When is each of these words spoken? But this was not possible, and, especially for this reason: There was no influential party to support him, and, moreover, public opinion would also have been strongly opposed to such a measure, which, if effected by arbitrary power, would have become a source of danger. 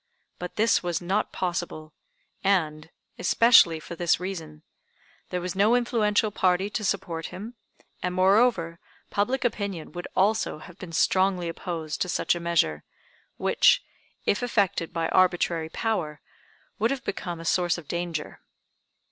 But 0.39 0.55
this 0.55 0.81
was 0.81 0.99
not 0.99 1.31
possible, 1.31 1.93
and, 2.43 2.89
especially 3.19 3.79
for 3.79 3.95
this 3.95 4.19
reason: 4.19 4.63
There 5.29 5.39
was 5.41 5.55
no 5.55 5.75
influential 5.75 6.31
party 6.31 6.71
to 6.71 6.83
support 6.83 7.27
him, 7.27 7.53
and, 8.01 8.15
moreover, 8.15 8.79
public 9.11 9.45
opinion 9.45 9.91
would 9.91 10.07
also 10.15 10.57
have 10.57 10.79
been 10.79 10.91
strongly 10.91 11.47
opposed 11.47 12.01
to 12.01 12.09
such 12.09 12.33
a 12.33 12.39
measure, 12.39 12.83
which, 13.37 13.83
if 14.25 14.41
effected 14.41 14.91
by 14.91 15.07
arbitrary 15.09 15.69
power, 15.69 16.19
would 16.79 16.89
have 16.89 17.05
become 17.05 17.39
a 17.39 17.45
source 17.45 17.77
of 17.77 17.87
danger. 17.87 18.41